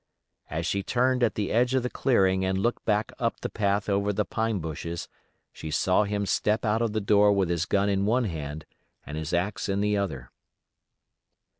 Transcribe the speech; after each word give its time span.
As 0.49 0.65
she 0.65 0.81
turned 0.81 1.21
at 1.21 1.35
the 1.35 1.51
edge 1.51 1.75
of 1.75 1.83
the 1.83 1.89
clearing 1.91 2.43
and 2.43 2.57
looked 2.57 2.83
back 2.85 3.11
up 3.19 3.39
the 3.41 3.51
path 3.51 3.87
over 3.87 4.11
the 4.11 4.25
pine 4.25 4.57
bushes 4.57 5.07
she 5.53 5.69
saw 5.69 6.05
him 6.05 6.25
step 6.25 6.65
out 6.65 6.81
of 6.81 6.93
the 6.93 6.99
door 7.01 7.31
with 7.31 7.49
his 7.49 7.67
gun 7.67 7.87
in 7.87 8.07
one 8.07 8.23
hand 8.25 8.65
and 9.05 9.15
his 9.15 9.31
axe 9.31 9.69
in 9.69 9.79
the 9.79 9.95
other. 9.97 10.31